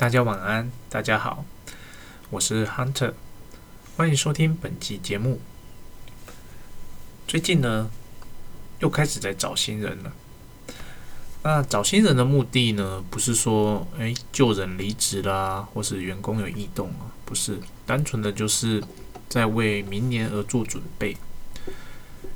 [0.00, 1.44] 大家晚安，大家好，
[2.30, 3.12] 我是 Hunter，
[3.98, 5.38] 欢迎收听本期节目。
[7.28, 7.90] 最近呢，
[8.78, 10.10] 又开始在找新人了。
[11.42, 18.82] 那找新人的目的呢，不是说诶旧人离职啦，或是员工有异动啊，不是，单纯的就是
[19.28, 21.14] 在为明年而做准备。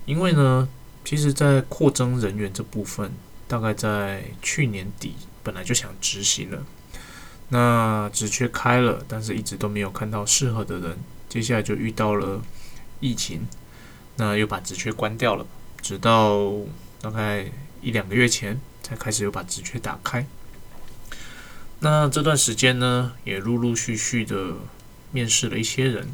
[0.04, 0.68] 因为呢，
[1.02, 3.10] 其实，在扩增人员这部分，
[3.48, 6.62] 大概在去年底本来就想执行了。
[7.54, 10.98] 那职缺开了，但是一直都没有看到适合的人。
[11.28, 12.42] 接下来就遇到了
[12.98, 13.46] 疫情，
[14.16, 15.46] 那又把职缺关掉了。
[15.80, 16.50] 直到
[17.00, 17.46] 大概
[17.80, 20.26] 一两个月前，才开始又把职缺打开。
[21.78, 24.54] 那这段时间呢，也陆陆续续的
[25.12, 26.08] 面试了一些人，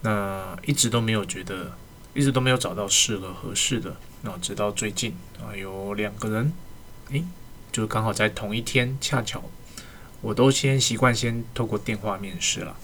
[0.00, 1.76] 那一直都没有觉得，
[2.14, 3.94] 一直都没有找到适合合适的。
[4.22, 6.50] 那直到最近啊，有两个人，
[7.10, 7.22] 诶，
[7.70, 9.44] 就刚好在同一天，恰巧。
[10.24, 12.74] 我都先习惯先透过电话面试了，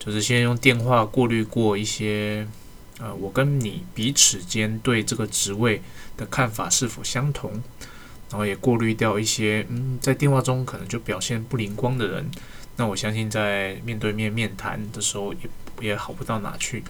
[0.00, 2.44] 就是先用电话过滤过一些，
[2.98, 5.80] 呃，我跟你彼此间对这个职位
[6.16, 7.52] 的看法是否相同，
[8.28, 12.28] 然后也过滤掉一些，嗯，在电话中可能就表现不灵光的人，
[12.76, 15.38] 那我相信在面对面面谈的时候也
[15.80, 16.82] 也好不到哪去，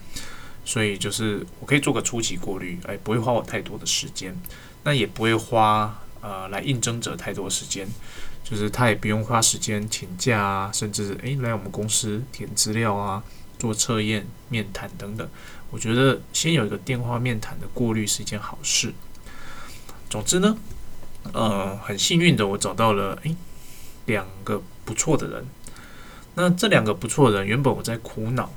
[0.64, 4.34] 所以就是我可以做个初级过滤，哎，不会花我太多的时间，
[4.84, 7.86] 那也不会花呃来应征者太多时间。
[8.44, 13.22] 就是他也不用花时间请假啊，甚至诶来我们公司填资料啊、
[13.58, 15.28] 做测验、面谈等等。
[15.70, 18.92] 我觉得先有一个电话面谈的过滤是一件好事。
[20.10, 20.56] 总之呢，
[21.32, 23.34] 呃，很幸运的我找到了诶
[24.04, 25.46] 两个不错的人。
[26.34, 28.52] 那这两个不错的人，原本我在苦恼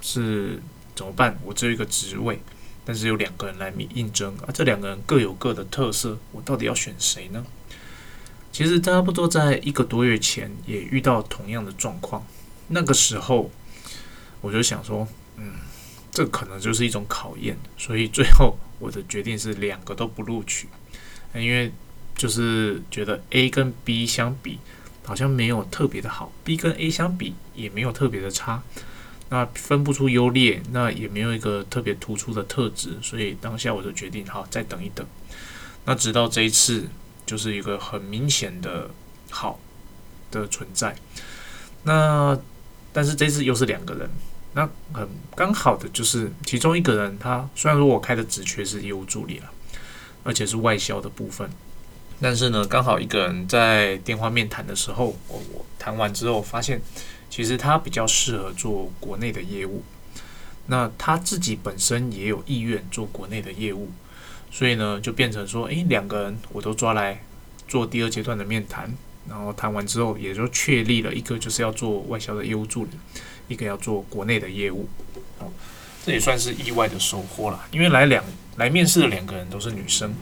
[0.00, 0.60] 是
[0.96, 1.38] 怎么办？
[1.44, 2.40] 我只有一个职位，
[2.84, 7.44] 但是有两个人来应应征啊，这两个人各有各的特色，我到底要选谁呢？
[8.58, 12.26] 其实差不多在一个多月前也遇到同样的状况，
[12.66, 13.48] 那个时候
[14.40, 15.06] 我就想说，
[15.36, 15.52] 嗯，
[16.10, 20.66] 这可能就是一种考验，所以最后我的决定是两个都不录取，
[21.36, 21.72] 因为
[22.16, 24.58] 就是觉得 A 跟 B 相比
[25.04, 28.60] 好像没有特别的好，B 跟 A 相比也没有特别的差，
[29.28, 35.06] 那分不出优劣，那也没有一个特别突出的特质，所以当下我就决定好再等一等，
[35.84, 36.88] 那直到这一次。
[37.28, 38.88] 就是一个很明显的
[39.28, 39.60] 好
[40.30, 40.96] 的存在，
[41.82, 42.38] 那
[42.90, 44.08] 但是这次又是两个人，
[44.54, 45.06] 那很
[45.36, 49.50] 刚好的就是其中一个人，他虽然说我开的职缺是业务助理了，
[50.24, 51.50] 而且是外销的部分，
[52.18, 56.80] 但是呢，刚好一个人在电话面谈的时候，我我谈完之后发现，
[57.28, 59.84] 其实他比较适合做国内的业务，
[60.68, 63.90] 那他自己本身也有意愿做国内的业务。
[64.50, 67.22] 所以呢，就变成说，诶，两个人我都抓来
[67.66, 68.90] 做第二阶段的面谈，
[69.28, 72.90] 然后谈完之后，也就确立了一个就是要做外销的业务助理，
[73.46, 74.88] 一个要做国内的业务。
[75.38, 75.52] 哦，
[76.04, 78.24] 这也算是意外的收获了，因为来两
[78.56, 80.14] 来面试的两个人都是女生，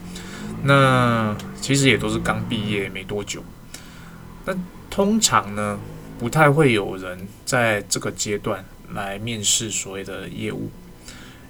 [0.63, 3.41] 那其实也都是刚毕业没多久。
[4.45, 4.53] 那
[4.89, 5.79] 通常呢，
[6.19, 8.63] 不太会有人在这个阶段
[8.93, 10.69] 来面试所谓的业务。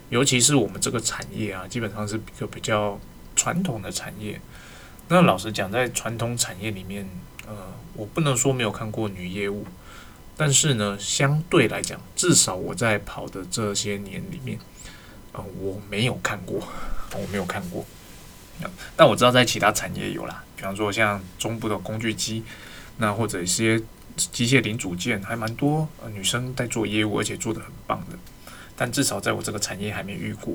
[0.09, 2.99] 尤其是我们这个产业啊，基本上是一个比较
[3.35, 4.39] 传统的产业。
[5.09, 7.09] 那老实讲，在传统产业里面，
[7.45, 7.55] 呃，
[7.93, 9.65] 我不能说没有看过女业务，
[10.35, 14.59] 但是呢，相对来讲，至少我在跑的这些年里面，
[15.31, 16.61] 啊，我没有看过，
[17.15, 17.85] 我没有看过。
[18.95, 22.43] 但我知道在其他产业有啦，比方说像中部的工具机，
[22.97, 23.79] 那或者一些
[24.15, 28.17] 机械零组件，还蛮多女生在做业务，而且做的很棒的。
[28.79, 30.53] 但至少在我这个产业还没遇过，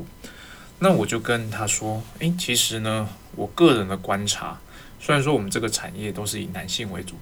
[0.78, 4.60] 那我就跟他说：“诶，其实呢，我个人的观察，
[5.00, 7.16] 虽然说我们这个产业都是以男性为主，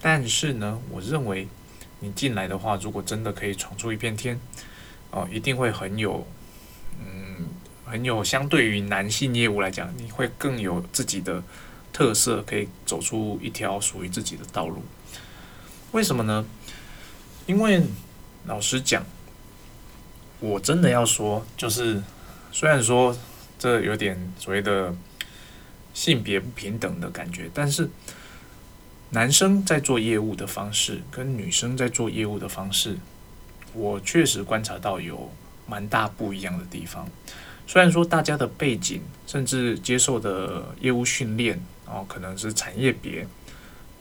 [0.00, 1.48] 但是呢，我认为
[1.98, 4.38] 你进来的话，如果真的可以闯出一片天，
[5.10, 6.24] 哦，一定会很有，
[7.00, 7.48] 嗯，
[7.84, 11.42] 很有相对于男性业务来讲，你会更有自己的
[11.92, 14.84] 特色，可以走出一条属于自己的道路。
[15.90, 16.46] 为什么呢？
[17.46, 17.82] 因为
[18.46, 19.04] 老实讲。”
[20.44, 22.02] 我真的要说，就是
[22.52, 23.16] 虽然说
[23.58, 24.94] 这有点所谓的
[25.94, 27.88] 性别不平等的感觉，但是
[29.08, 32.98] 男生在做业务的方式跟女生在做业务的方式，
[33.72, 35.32] 我确实观察到有
[35.66, 37.08] 蛮大不一样的地方。
[37.66, 43.26] 虽然说大家的背景甚至接受的业务训练，哦，可能是产业别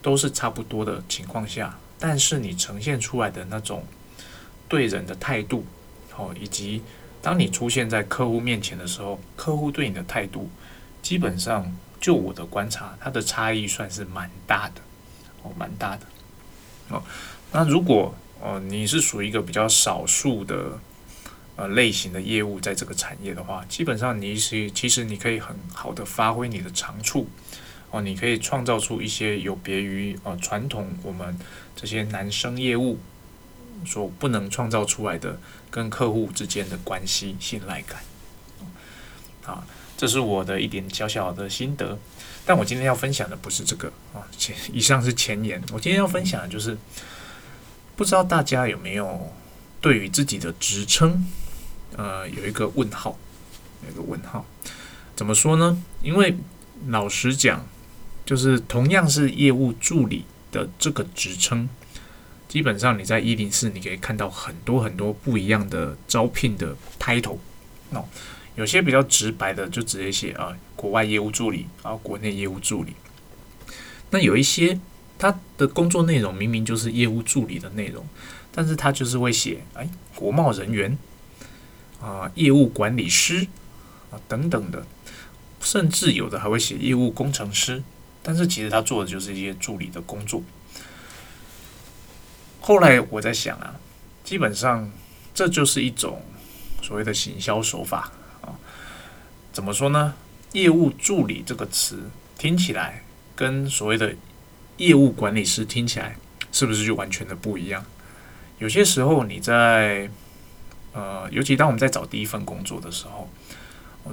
[0.02, 3.86] 都是差不多的情况下，但是你呈现出来的那种
[4.68, 5.66] 对人的态度。
[6.18, 6.82] 哦，以及
[7.22, 10.50] 当你出现在客户面前的时候，客户对你的态度，
[11.02, 14.82] 基本上就我的观察，它的差异算是蛮大的，
[15.42, 16.02] 哦，蛮大的。
[16.90, 17.02] 哦，
[17.52, 20.78] 那如果哦你是属于一个比较少数的
[21.56, 27.28] 呃类型的业务，在这个产业的话，基本上你是其实你可以很好的发挥你的长处
[27.90, 31.40] 哦，你可以创造出一些有别于呃传统我们
[31.76, 33.00] 这些男生业务
[33.86, 35.40] 所不能创造出来的
[35.74, 38.04] 跟客户之间的关系信赖感。
[39.44, 39.66] 啊，
[39.98, 41.98] 这是我的一点小小的心得，
[42.46, 45.60] 但我今天要分享的不是这个啊，前以上是前言。
[45.72, 46.78] 我今天要分享的就是，
[47.96, 49.34] 不知道大家有没有
[49.82, 51.26] 对于自己的职称，
[51.98, 53.18] 呃，有一个问号，
[53.84, 54.46] 有一个问号。
[55.16, 55.84] 怎么说呢？
[56.04, 56.38] 因为
[56.88, 57.66] 老实讲，
[58.24, 61.68] 就是同样是业务助理的这个职称，
[62.54, 67.40] 基本上你在一零四你可以看到很多很多不一样的招聘的 title，
[67.90, 68.06] 哦。
[68.54, 72.94] 有些比较直白的，就直接写啊，国外业务助理啊，国内业务助理。
[74.12, 74.80] 那有一些
[75.18, 78.06] 他的工作内容明明就是业务助理的内容，
[78.52, 80.96] 但是他就是会写哎，国贸人员
[82.00, 83.48] 啊，业务管理师
[84.12, 84.86] 啊等等的，
[85.60, 87.82] 甚至有的还会写业务工程师，
[88.22, 90.44] 但是其实他做的就是一些助理的工作。
[92.66, 93.76] 后来我在想啊，
[94.24, 94.90] 基本上
[95.34, 96.22] 这就是一种
[96.82, 98.56] 所谓的行销手法啊。
[99.52, 100.14] 怎么说呢？
[100.54, 103.04] 业务助理这个词听起来
[103.36, 104.16] 跟所谓的
[104.78, 106.16] 业务管理师听起来
[106.54, 107.84] 是不是就完全的不一样？
[108.60, 110.10] 有些时候你在
[110.94, 113.30] 呃，尤其当我们在找第一份工作的时候，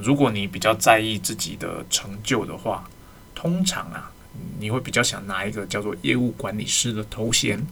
[0.02, 2.90] 如果你比较在意自己的成就的话，
[3.32, 4.10] 通常啊，
[4.58, 7.64] 你会比较想拿一个叫做业务管理师的头衔，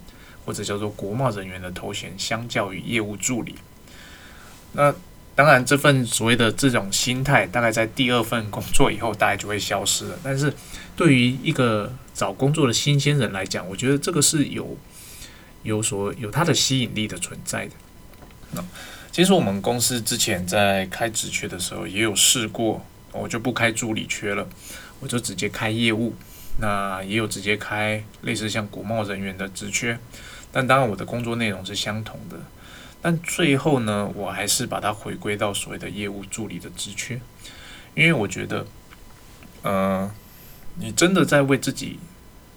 [0.49, 3.55] 或者叫做国贸人员的头衔，相较于业务助理，
[4.73, 4.95] 那。
[5.35, 10.19] 当然，这份所谓的这种心态，大概在第二份工作以后，大概就会消失了。
[10.21, 10.53] 但是，
[10.97, 14.77] 对于一个找工作的新鲜人来讲，我觉得这个是有
[15.63, 17.73] 有所有它的吸引力的存在的。
[18.51, 18.65] 那
[19.13, 24.45] 其实我们公司之前在开职缺的时候，也有试过，我就不开助理缺了，
[24.99, 26.17] 我就直接开业务。
[26.59, 29.97] 那也有直接开类似像国贸人员的职缺，
[30.59, 32.37] 但当然我的工作内容是相同的。
[33.01, 37.15] 但最后呢，我还是把它回归到所谓的业务助理的职缺，
[37.95, 38.67] 因为我觉得，
[39.63, 40.11] 呃，
[40.75, 42.01] 你真的在为自己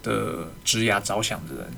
[0.02, 1.70] 的职涯着想的人，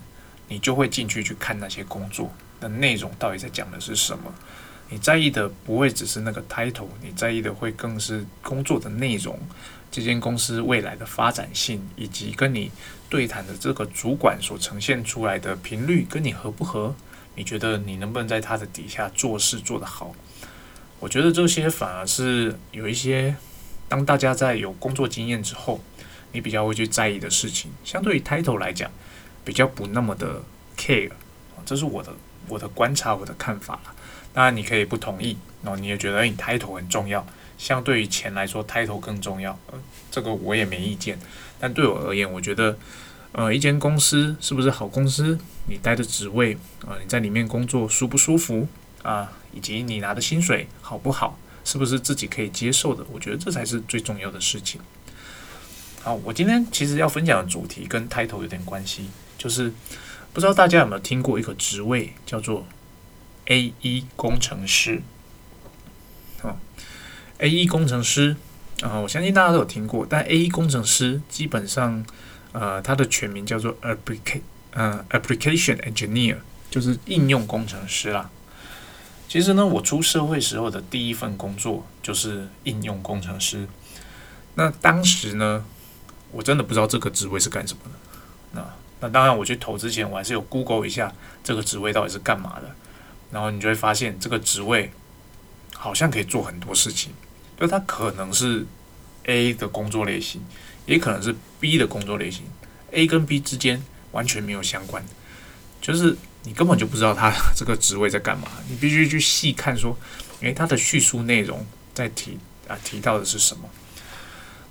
[0.48, 4.32] 你就会进去去看那些工作的内容到底在讲的是什么。
[4.88, 9.38] 你在意的不会只是那个 title，你在意的会更是工作的内容，
[9.94, 12.68] 这间公司未来的发展性，以及跟你
[13.08, 16.92] 对谈的这个主管所呈现出来的频率跟你合不合。
[17.36, 20.12] 你觉得你能不能在他的底下做事做得好？
[20.98, 23.36] 我觉得这些反而是有一些，
[23.88, 25.80] 当大家在有工作经验之后，
[26.32, 27.70] 你比较会去在意的事情。
[27.84, 28.90] 相对于 title 来讲，
[29.44, 30.42] 比较不那么的
[30.76, 31.12] care。
[31.64, 32.12] 这是我的
[32.48, 33.78] 我的观察，我的看法。
[34.32, 37.24] 当然你可以不同意，然后你也觉得你 title 很重要，
[37.58, 39.58] 相对于钱来说，title 更重要。
[39.72, 39.78] 呃，
[40.10, 41.18] 这个我也没意见。
[41.58, 42.76] 但对我而言，我觉得。
[43.36, 45.36] 呃，一间公司是不是好公司？
[45.66, 46.56] 你待的职位
[46.86, 48.68] 啊，你在里面工作舒不舒服
[49.02, 49.32] 啊？
[49.52, 51.36] 以及你拿的薪水好不好？
[51.64, 53.04] 是不是自己可以接受的？
[53.12, 54.80] 我觉得这才是最重要的事情。
[56.00, 59.72] 好，我今天其实要分享的主题跟 title 有点关系，就是
[60.32, 62.64] 不知道大家有没有听过一个职位叫做
[63.46, 65.02] A E 工程师。
[67.38, 68.36] ，A E 工程师
[68.82, 72.04] 啊，我相信大家都有听过，但 A E 工程师基本上。
[72.56, 74.40] 呃，它的全名叫做 application，
[74.74, 76.36] 呃，application engineer，
[76.70, 78.30] 就是应用工程师啦。
[79.28, 83.66] 其实呢，我出社会时候的第一份工作就是应用工程师。
[84.54, 85.64] 那当时呢，
[86.30, 87.90] 我真的不知道这个职位是干什么的。
[88.52, 88.64] 那
[89.00, 91.12] 那当然，我去投之前，我还是有 Google 一下
[91.42, 92.70] 这个职位到底是干嘛的。
[93.32, 94.92] 然后你就会发现，这个职位
[95.84, 97.12] 好像可以做很多事情，
[97.60, 98.64] 就它可能是
[99.24, 100.40] A 的工作类型。
[100.86, 102.42] 也可能是 B 的工作类型
[102.90, 105.02] ，A 跟 B 之间完全没有相关，
[105.80, 109.96] 就是你根本就不知道他这个职位在干嘛，你必须去细看说，
[110.40, 111.64] 诶，他的叙述内容
[111.94, 112.38] 在提
[112.68, 113.62] 啊提到的是什么？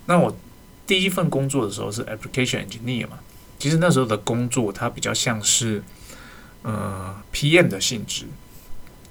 [0.06, 0.38] 那我
[0.86, 3.18] 第一份工作的时候是 application engineer 嘛，
[3.58, 5.82] 其实那时候的工作它比较像是
[6.62, 8.28] 呃 PM 的性质。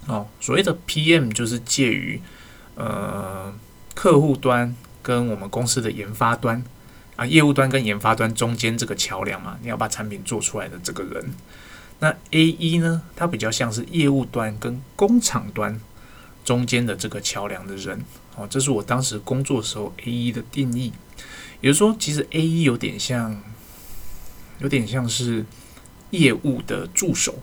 [0.07, 2.21] 哦，所谓的 PM 就是介于
[2.75, 3.53] 呃
[3.93, 6.63] 客户端跟我们公司的研发端。
[7.15, 11.31] 啊，业务端跟研发端中间这个桥梁嘛，你要把产品做出来的这个人，
[11.99, 15.79] 那 A E 呢，它比较像是业务端跟工厂端
[16.43, 18.03] 中间的这个桥梁的人。
[18.35, 20.91] 哦，这是我当时工作时候 A E 的定义。
[21.61, 23.39] 也就是说，其实 A E 有点像，
[24.57, 25.45] 有点像是
[26.09, 27.35] 业务的助手。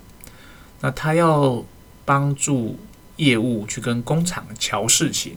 [0.80, 1.64] 那他要
[2.10, 2.76] 帮助
[3.18, 5.36] 业务去跟工厂瞧事情，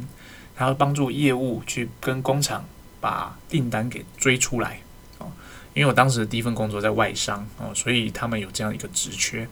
[0.56, 2.65] 他要帮助业务去跟工厂
[3.00, 4.80] 把订单给追出来
[5.20, 5.32] 哦。
[5.75, 9.48] 因为我当时的第一份工作在外商哦，所以他们有这样一个职缺。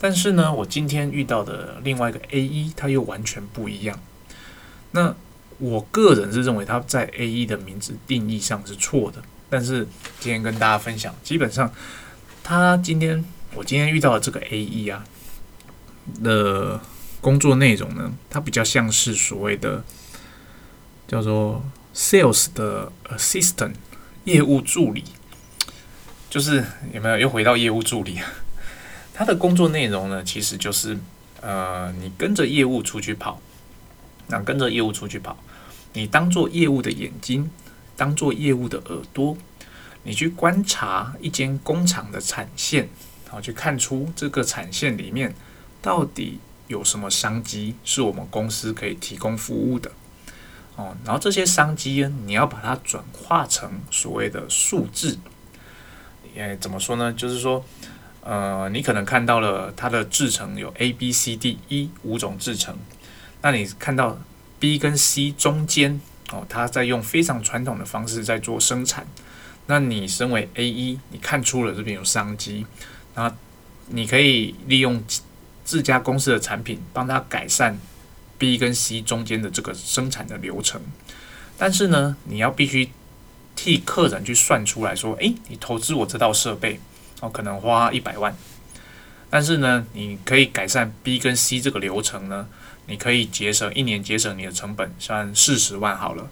[0.00, 3.96] 但是呢，我今天遇到的另外一个 A 一，他又完全不一样。
[4.90, 5.14] 那
[5.58, 9.22] 我个人是认为他在 A 一的名字定义上是错的。
[9.48, 9.86] 但是
[10.18, 11.72] 今天跟大家分享，基本上
[12.42, 15.04] 他今天我今天遇到的这个 A 一啊
[16.22, 16.80] 的
[17.20, 19.84] 工作内容呢，它比较像是所谓的
[21.06, 21.64] 叫做
[21.94, 23.74] Sales 的 Assistant
[24.24, 25.04] 业务助理，
[26.28, 28.26] 就是有没有又回到业务助理啊？
[29.12, 30.96] 他的工作内容呢，其实就是
[31.40, 33.40] 呃，你跟着业务出去跑，
[34.28, 35.36] 那跟着业务出去跑，
[35.92, 37.50] 你当做业务的眼睛，
[37.96, 39.36] 当做业务的耳朵，
[40.04, 42.88] 你去观察一间工厂的产线，
[43.26, 45.34] 然后去看出这个产线里面
[45.80, 49.90] 到底有什么商机是我们公司可以提供服务的
[50.76, 50.96] 哦。
[51.04, 55.18] 然后这些商机呢，你要把它转化成所谓的数字，
[56.34, 57.12] 也怎么说呢？
[57.12, 57.64] 就是说。
[58.22, 62.76] 呃，你可能看到了它的制成有 A、B、C、D、E 五种制成，
[63.40, 64.20] 那你看到
[64.58, 65.98] B 跟 C 中间
[66.30, 69.06] 哦，它在用非常传统的方式在做生产。
[69.68, 72.66] 那你身为 A 一，你看出了这边有商机，
[73.14, 73.34] 那
[73.86, 75.02] 你可以利用
[75.70, 77.78] 自家公司的产品帮他改善
[78.38, 80.82] B 跟 C 中间的这个生产的流程。
[81.56, 82.90] 但是呢，你要必须
[83.54, 86.80] 替客人去算出来说，诶，你投资我这套设备。
[87.20, 88.34] 哦，可能花一百万，
[89.28, 92.48] 但是呢，你可以改善 B 跟 C 这个流程呢，
[92.86, 96.28] 你可以节省一年节省你的成本，算四十万好了。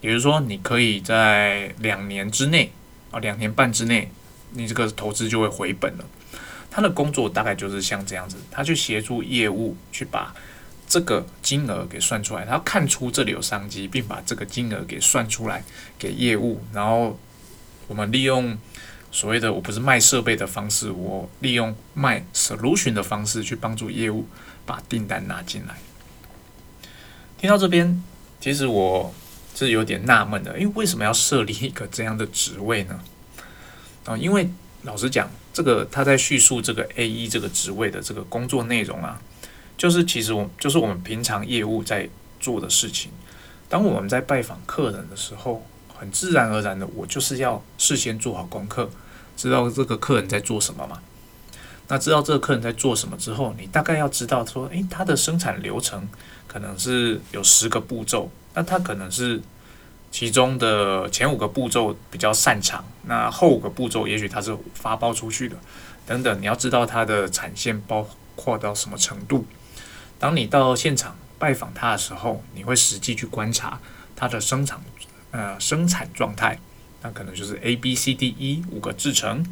[0.00, 2.72] 也就是说，你可以在两年之内
[3.12, 4.10] 啊，两年半之内，
[4.52, 6.04] 你这个投资就会回本了。
[6.72, 10.34] 他的工作大概就是像这样子，他去协助业务去把
[10.88, 15.62] 这个金额给算出来，他看出这里有商机，并把这个金额给算出来
[15.98, 17.18] 给业务，然后
[17.86, 18.58] 我们利用。
[19.14, 24.26] 所谓的我不是卖设备的方式，我利用卖 solution 的方式去帮助业务
[24.64, 25.74] 把订单拿进来。
[27.36, 28.02] 听到这边，
[28.40, 29.12] 其实我
[29.54, 33.00] 是有点纳闷的，因为为什么要设立一个这样的职位呢？
[34.06, 34.48] 啊，因为
[34.82, 39.20] 老实讲，这个他在叙述这个 A 一这个职位的这个工作内容啊，
[39.78, 42.08] 就是其实我就是我们平常业务在
[42.40, 43.10] 做的事情。
[43.68, 45.64] 当我们在拜访客人的时候，
[45.96, 48.90] 很自然而然的，我就是要事先做好功课。
[49.36, 51.00] 知道这个客人在做什么嘛？
[51.88, 56.08] 那知道这个客人在做什么之后，你大概要知道说，诶，他的生产流程
[56.46, 59.40] 可能是有十个步骤，那他可能是
[60.12, 65.56] 其中的前五个步骤比较擅长，那后五个步骤也许他是发包出去的，
[66.06, 69.44] 等等，你要知道他的产线包括到什么程度。
[70.20, 73.80] 当你到现场拜访他的时候，你会实际去观察
[74.14, 74.78] 他的生产
[75.32, 76.60] 呃生产状态。
[77.04, 79.44] 那可能就是 A B C D E 五个制成，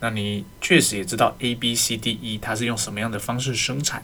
[0.00, 4.02] 那你确实也知道 A B C D E 它是用什么样的方式生产，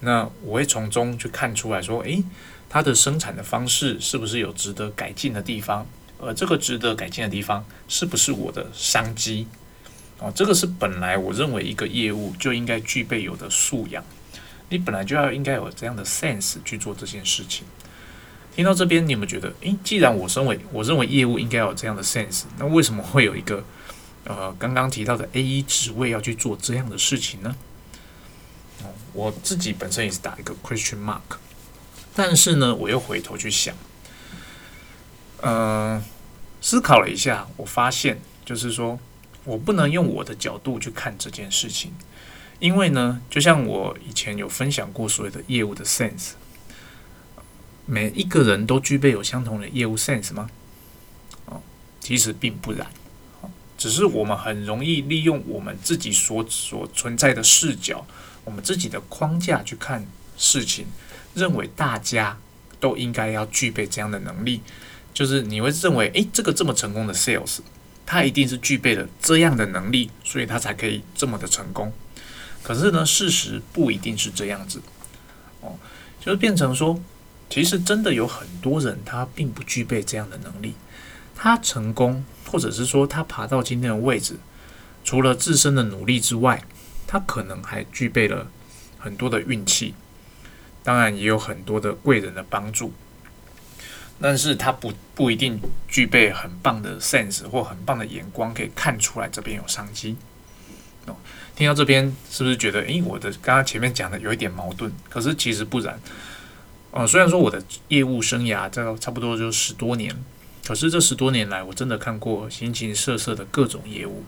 [0.00, 2.22] 那我会从中去看出来说，诶，
[2.70, 5.86] 它的生产的方式是不是有值得改进的地方？
[6.20, 9.46] 而这个值得改进的地方是不是我的商机？
[10.18, 14.04] 哦，这个是本来我认为一个业务就应该具备有的素养，
[14.68, 17.64] 你本来就要应该有这样的 sense 去做这件事情。
[18.54, 23.64] 听到这边，你有没有觉得，诶，既然我身为我认为业务应该有这样的 sense，那为什么会有一个
[24.24, 27.56] 呃刚刚提到的 A 一职位要去做这样的事情呢？
[28.82, 31.38] 哦，我自己本身也是打一个 question mark，
[32.22, 33.74] 但是呢，我又回头去想，
[35.40, 36.02] 呃，
[36.60, 39.00] 思考了一下，我发现就是说
[39.44, 41.94] 我不能用我的角度去看这件事情，
[42.58, 46.32] 因为呢，就像我以前有分享过所谓的业务的 sense。
[47.86, 50.50] 每一个人都具备有相同的业务 sense 吗？
[51.46, 51.62] 哦，
[52.00, 52.86] 其实并不然，
[53.78, 58.06] 只是我们很容易利用我们自己所所存在的视角，
[58.44, 60.84] 我们自己的框架去看事情，
[61.34, 62.38] 认为大家
[62.78, 64.60] 都应该要具备这样的能力，
[65.12, 67.58] 就是你会认为，诶，这个这么成功的 sales，
[68.04, 71.92] 他一定是具备了这样的能力，所以他才可以这么的成功。
[72.62, 74.80] 可是呢，事实不一定是这样子，
[75.60, 75.78] 哦，
[76.20, 77.00] 就是变成说。
[77.52, 80.74] 其实真的有很多人，他并不具备这样的能力。
[81.34, 84.36] 他成功，或者是说他爬到今天的位置，
[85.02, 86.62] 除了自身的努力之外，
[87.08, 88.46] 他可能还具备了
[89.00, 89.96] 很多的运气，
[90.82, 92.92] 当然也有很多的贵人的帮助。
[94.22, 95.58] 但是他不不一定
[95.88, 100.14] 具备很棒的 sense 或很棒的眼光，可以看出来这边有商机。
[101.06, 101.16] 哦，
[101.56, 104.92] 听到这边是不是觉得，诶，我的刚刚前面讲的有一点矛盾？
[105.08, 105.98] 可是其实不然。
[106.90, 110.14] 哦，虽然说我的业务生涯这差不多就十多年，
[110.66, 114.24] 可是这十多年来，我真的看过形形色色的各种业务。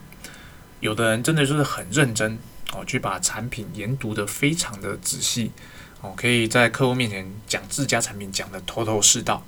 [0.80, 2.38] 有的人真的就是很认真
[2.72, 5.50] 哦，去把产品研读的非常的仔细
[6.02, 9.42] 哦，可以在客户面前讲自家产品讲的头头是道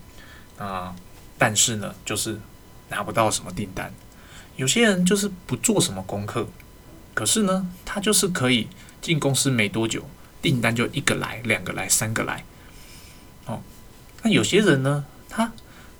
[0.57, 0.95] 啊，
[1.37, 2.41] 但是呢，就是
[2.89, 3.93] 拿不到什么订单。
[4.57, 6.49] 有些人就是不做什么功课，
[7.13, 8.69] 可是呢，他就是可以
[9.03, 10.09] 进公司没多久，
[10.41, 12.45] 订单就一个来、两个来、三个来。
[13.47, 13.61] 哦，
[14.23, 15.53] 那有些人呢，他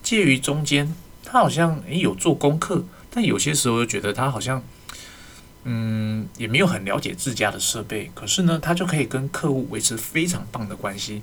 [0.05, 0.95] 介于中间，
[1.25, 4.63] 他好像诶有做功课，但有些时候又觉得他好像，
[5.65, 11.23] 嗯，也没有很了解自家的设备，可是呢，他就可以跟客户维持非常棒的关系。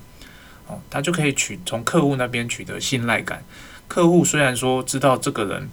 [0.67, 3.43] 哦，他就可以取从客户那边取得信赖感。
[3.88, 5.69] 客户虽然说知道这个人。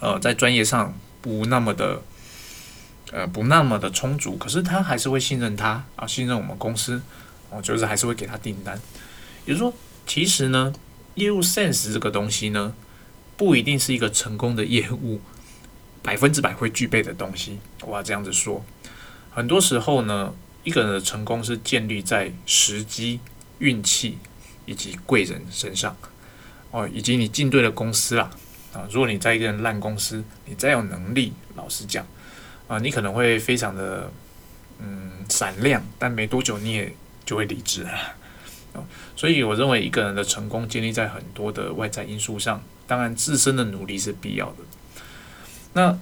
[0.00, 2.02] 呃，在专业上不那么的，
[3.12, 7.00] 呃，不那么的充足，可是他还是会信任他啊，信任我们公司，
[7.50, 8.76] 哦，就是还是会给他订单。
[9.46, 9.72] 也就是说，
[10.04, 10.72] 其实呢，
[11.14, 12.74] 业务 sense 这个东西呢，
[13.36, 15.20] 不一定是一个成功的业务
[16.02, 17.58] 百分之百会具备的东西。
[17.82, 18.64] 我要这样子说，
[19.30, 23.20] 很多时候呢，一个人的成功是建立在时机、
[23.58, 24.18] 运气
[24.66, 25.96] 以及贵人身上，
[26.70, 28.30] 哦，以及你进对了公司啦。
[28.72, 32.06] 啊，如果你在一个人烂公司，你再有能力，老实讲，
[32.68, 34.10] 啊，你可能会非常的
[34.78, 36.90] 嗯闪亮，但没多久你也
[37.26, 37.90] 就会离职了。
[38.72, 38.80] 啊，
[39.14, 44.58] 所以我认为一个人的成功建立在很多的外在因素上，当然自身的努力是必要的。
[45.74, 45.98] 那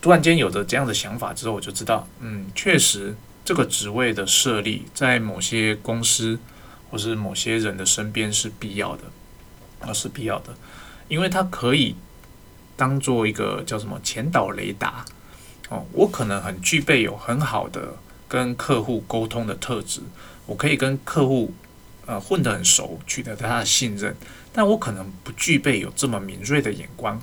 [0.00, 3.14] 突然间有着这样的想法之后，我就知道，嗯，确实
[3.44, 6.38] 这个职位的设立在某些公司
[6.90, 9.02] 或是某些人的身边是必要的，
[9.80, 10.54] 啊，是必要的。
[11.08, 11.94] 因为它可以
[12.76, 15.04] 当做一个叫什么前导雷达
[15.68, 17.96] 哦，我可能很具备有很好的
[18.28, 20.00] 跟客户沟通的特质，
[20.46, 21.52] 我可以跟客户
[22.06, 24.16] 呃混得很熟，取得他的信任，
[24.52, 27.20] 但我可能不具备有这么敏锐的眼光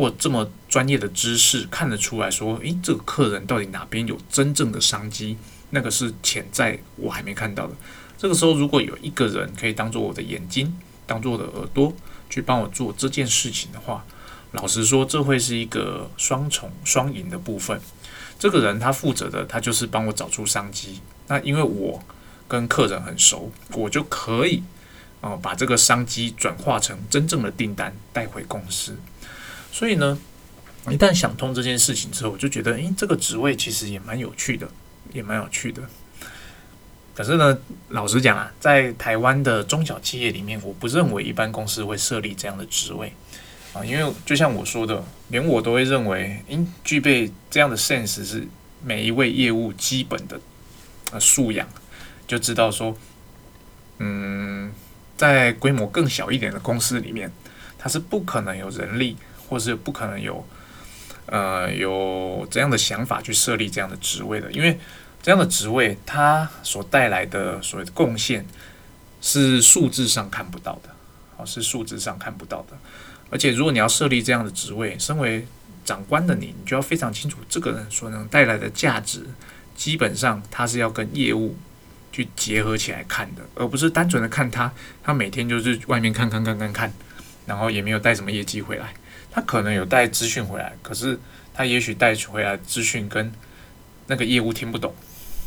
[0.00, 5.36] 或这么专业的知识，看得出来说，诶，这个客人到底哪边有真正的商机，
[5.68, 7.74] 那个是潜在我还没看到的。
[8.16, 10.74] 这个时候，如果有一个人可以当做我的眼睛，
[11.06, 11.92] 当做我的耳朵。
[12.32, 14.04] 去帮我做这件事情的话，
[14.52, 17.80] 老实说，这会是一个双重双赢的部分。
[18.38, 21.00] 这个人他负责的，他就是帮我找出商机。
[21.26, 22.00] 那因为我
[22.46, 24.62] 跟客人很熟，我就可以
[25.20, 28.96] 哦把这个商机转化成真正的订单带回公司。
[29.72, 30.18] 所以呢，
[30.88, 34.68] 一旦想通这件事情之后，我就觉得，诶，这个职位其实也蛮有趣的，
[35.12, 35.82] 也蛮有趣的。
[37.14, 37.58] 可是呢，
[37.90, 43.12] 老实讲啊，在台湾的中小企业里面，我不认为一般公司会设立这样的职位
[43.74, 48.46] 啊，因为就像我说的，连我都会认为，应具备这样的 sense 是
[48.82, 50.40] 每一位业务基本的
[51.12, 51.68] 呃素养，
[52.26, 52.96] 就知道说，
[53.98, 54.72] 嗯，
[55.16, 57.30] 在规模更小一点的公司里面，
[57.78, 59.16] 它是不可能有人力，
[59.50, 60.42] 或是不可能有
[61.26, 64.80] 呃有这样的想法去设立这样的职位的，因为。
[65.22, 68.42] 这样的职位，它所带来的所谓的贡献
[69.20, 70.88] 是数字上看不到的，
[71.36, 72.78] 啊，是数字上看不到的。
[73.28, 75.46] 而且，如果你要设立这样的职位，身为
[75.84, 79.26] 长官的你，你就要非常清楚这个人所能带来的价值，
[79.76, 81.54] 基本上他是要跟业务
[82.10, 86.90] 去结合起来看的，而不是单纯的看他，他每天就是外面看看看看看，
[87.44, 88.94] 然后也没有带什么业绩回来。
[89.30, 91.18] 他可能有带资讯回来，可是
[91.54, 93.30] 他也许带回来资讯跟
[94.06, 94.94] 那个业务听不懂。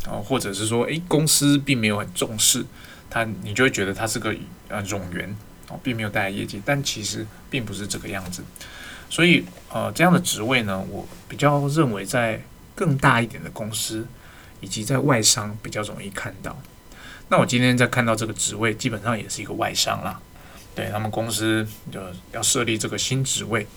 [0.05, 2.65] 哦，或者是说，诶，公司并没有很重视
[3.09, 4.35] 他，你就会觉得他是个
[4.67, 5.33] 呃冗员
[5.69, 8.43] 哦，并没有带来业绩，但其实并不是这个样子。
[9.09, 12.41] 所以，呃，这样的职位呢，我比较认为在
[12.75, 14.05] 更大一点的公司
[14.59, 16.61] 以及在外商比较容易看到。
[17.29, 20.19] 那我今天在看到这个职位，基本上也是一个外商啦，
[20.75, 21.99] 对他们公司就
[22.31, 23.67] 要设立这个新职位，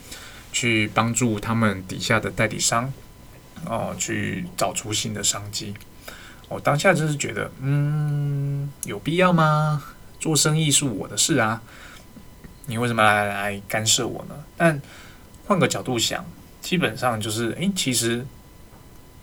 [0.53, 2.93] 去帮助他们底下的代理商
[3.67, 5.75] 哦，去找出新的商机。
[6.49, 9.83] 我当下就是觉得，嗯，有必要吗？
[10.21, 11.61] 做生意是我的事啊，
[12.67, 14.35] 你为什么来来干涉我呢？
[14.57, 14.81] 但
[15.47, 16.25] 换个角度想，
[16.61, 18.27] 基本上就是，诶，其实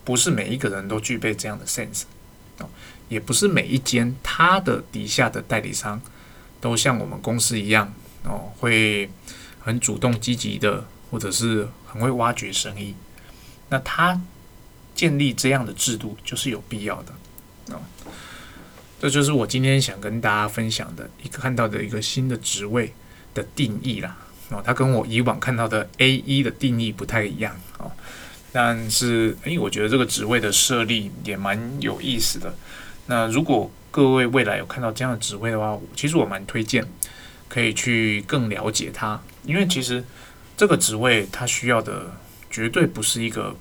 [0.04, 2.04] 不是每一个人都具备这样的 sense，
[2.60, 2.70] 哦，
[3.10, 6.00] 也不是每一间他的底下的代理商
[6.63, 9.10] 都像我们公司一样，哦，会
[9.60, 12.95] 很主动积极的，或者是很会挖掘生意。
[13.67, 14.21] 那他。
[14.95, 17.82] 建立这样的制度就是有必要的啊，
[19.02, 22.93] 这就是我今天想跟大家分享的一个看到的一个新的职位
[23.34, 24.15] 的定义啦。
[24.52, 27.91] 哦，它跟我以往看到的 A 一的定义不太一样哦。
[28.52, 32.54] 但是，诶，我觉得这个职位的设立也蛮有意思的。
[33.08, 36.84] 那如果各位未来有看到这样的职位的话，其实我蛮推荐
[37.47, 40.03] 可以去更了解它，因为其实
[40.58, 42.12] 这个职位它需要的
[42.49, 43.56] 绝对不是一个，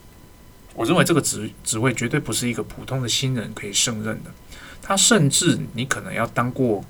[0.73, 4.31] 我认为这个职职位绝对不是一个普通的新人可以胜任的。
[4.81, 6.83] 它甚至你可能要当过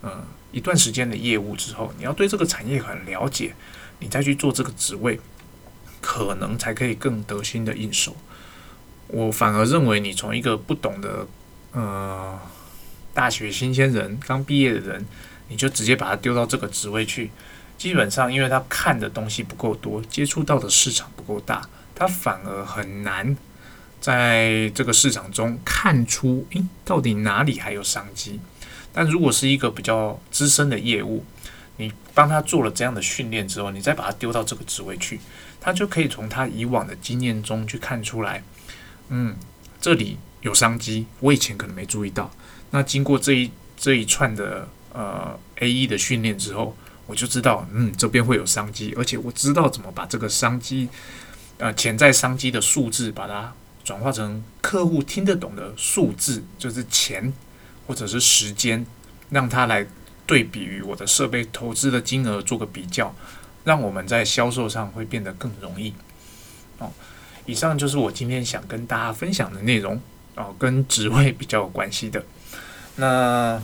[0.00, 3.54] 呃一段时间的业务之后，你要对这个产业很了解，
[4.00, 5.20] 你再去做这个职位。
[6.00, 8.14] 可能才可以更得心的应手。
[9.08, 11.26] 我反而认为，你从一个不懂的
[11.72, 12.38] 呃
[13.18, 15.04] 大学新鲜人刚毕业的人，
[15.48, 17.32] 你就直接把他丢到这个职位去，
[17.76, 23.36] 基本上因为他看的东西不够多，接触到的市场不够大，他反而很难
[24.00, 28.38] 在这个市场中看出，诶，到底哪里还有商机。
[28.92, 31.24] 但如果是一个比较资深的业务，
[31.78, 35.18] 你帮他做了这样的训练之后，你再把他丢到这个职位去。
[35.60, 38.44] 他就可以从他以往的经验中去看出来，
[39.08, 39.34] 嗯，
[39.80, 42.30] 这里有商机，我以前可能没注意到。
[42.70, 50.88] 那经过这一这一串的呃 A E 的训练之后，我就知道，嗯，这边会有商机，而且我知道怎么把这个商机，
[51.58, 57.32] 呃，潜在商机的数字，把它转化成客户听得懂的数字，就是钱
[57.86, 58.84] 或者是时间，
[59.30, 59.86] 让他来
[60.26, 63.14] 对比于我的设备投资的金额做个比较。
[63.64, 65.92] 让我们在销售上会变得更容易。
[66.78, 66.90] 哦，
[67.44, 70.00] 以上就是我今天想跟大家分享的内容
[70.38, 72.24] 哦，跟职位比较有关系的。
[72.96, 73.60] 那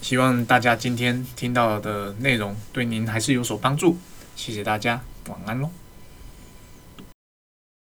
[0.00, 3.96] 希望大家今天听到的内容对您还是有所帮助。
[4.34, 5.70] 谢谢大家，晚安喽。